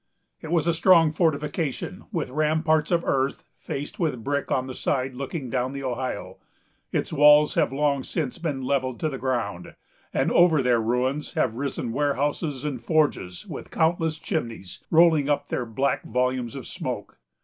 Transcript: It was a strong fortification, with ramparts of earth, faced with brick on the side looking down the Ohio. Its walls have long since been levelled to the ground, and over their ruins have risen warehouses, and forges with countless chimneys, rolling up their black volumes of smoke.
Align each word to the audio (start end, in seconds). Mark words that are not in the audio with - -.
It 0.41 0.49
was 0.49 0.65
a 0.65 0.73
strong 0.73 1.11
fortification, 1.11 2.05
with 2.11 2.31
ramparts 2.31 2.89
of 2.89 3.03
earth, 3.05 3.43
faced 3.59 3.99
with 3.99 4.23
brick 4.23 4.49
on 4.51 4.65
the 4.65 4.73
side 4.73 5.13
looking 5.13 5.47
down 5.51 5.73
the 5.73 5.83
Ohio. 5.83 6.37
Its 6.91 7.13
walls 7.13 7.53
have 7.53 7.71
long 7.71 8.01
since 8.03 8.39
been 8.39 8.63
levelled 8.63 8.99
to 9.01 9.09
the 9.09 9.19
ground, 9.19 9.75
and 10.11 10.31
over 10.31 10.63
their 10.63 10.81
ruins 10.81 11.33
have 11.33 11.53
risen 11.53 11.91
warehouses, 11.93 12.65
and 12.65 12.81
forges 12.83 13.45
with 13.45 13.69
countless 13.69 14.17
chimneys, 14.17 14.83
rolling 14.89 15.29
up 15.29 15.49
their 15.49 15.67
black 15.67 16.01
volumes 16.03 16.55
of 16.55 16.65
smoke. 16.65 17.19